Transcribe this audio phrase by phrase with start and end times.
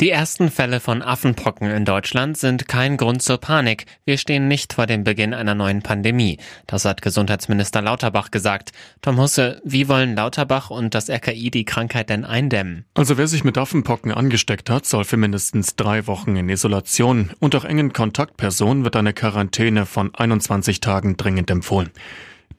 [0.00, 3.84] Die ersten Fälle von Affenpocken in Deutschland sind kein Grund zur Panik.
[4.06, 6.38] Wir stehen nicht vor dem Beginn einer neuen Pandemie.
[6.66, 8.72] Das hat Gesundheitsminister Lauterbach gesagt.
[9.02, 12.86] Tom Husse, wie wollen Lauterbach und das RKI die Krankheit denn eindämmen?
[12.94, 17.32] Also wer sich mit Affenpocken angesteckt hat, soll für mindestens drei Wochen in Isolation.
[17.38, 21.90] Und auch engen Kontaktpersonen wird eine Quarantäne von 21 Tagen dringend empfohlen.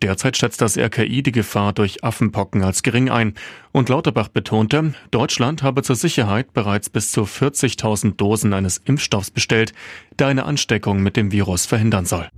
[0.02, 3.36] Derzeit schätzt das RKI die Gefahr durch Affenpocken als gering ein.
[3.72, 9.73] Und Lauterbach betonte, Deutschland habe zur Sicherheit bereits bis zu 40.000 Dosen eines Impfstoffs bestellt,
[10.18, 12.30] der eine Ansteckung mit dem Virus verhindern soll.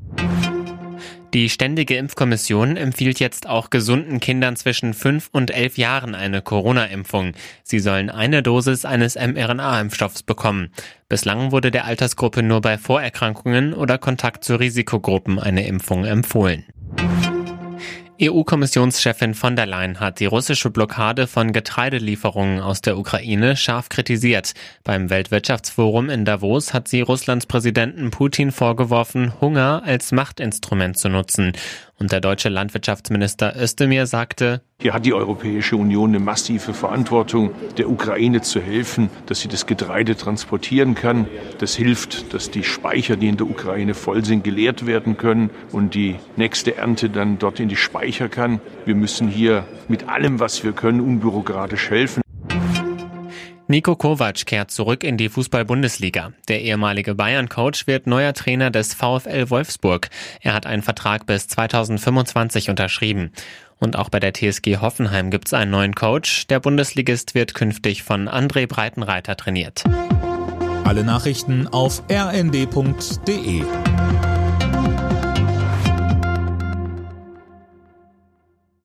[1.33, 7.31] Die Ständige Impfkommission empfiehlt jetzt auch gesunden Kindern zwischen 5 und 11 Jahren eine Corona-Impfung.
[7.63, 10.71] Sie sollen eine Dosis eines mRNA-Impfstoffs bekommen.
[11.09, 16.65] Bislang wurde der Altersgruppe nur bei Vorerkrankungen oder Kontakt zu Risikogruppen eine Impfung empfohlen.
[18.21, 24.53] EU-Kommissionschefin von der Leyen hat die russische Blockade von Getreidelieferungen aus der Ukraine scharf kritisiert.
[24.83, 31.53] Beim Weltwirtschaftsforum in Davos hat sie Russlands Präsidenten Putin vorgeworfen, Hunger als Machtinstrument zu nutzen.
[31.99, 37.89] Und der deutsche Landwirtschaftsminister Özdemir sagte, hier hat die Europäische Union eine massive Verantwortung, der
[37.89, 41.27] Ukraine zu helfen, dass sie das Getreide transportieren kann.
[41.59, 45.93] Das hilft, dass die Speicher, die in der Ukraine voll sind, geleert werden können und
[45.93, 48.59] die nächste Ernte dann dort in die Speicher kann.
[48.85, 52.23] Wir müssen hier mit allem, was wir können, unbürokratisch helfen.
[53.73, 56.33] Nico Kovac kehrt zurück in die Fußball-Bundesliga.
[56.47, 60.11] Der ehemalige Bayern-Coach wird neuer Trainer des VfL Wolfsburg.
[60.41, 63.31] Er hat einen Vertrag bis 2025 unterschrieben.
[63.79, 66.45] Und auch bei der TSG Hoffenheim gibt es einen neuen Coach.
[66.45, 69.83] Der Bundesligist wird künftig von André Breitenreiter trainiert.
[70.83, 73.63] Alle Nachrichten auf rnd.de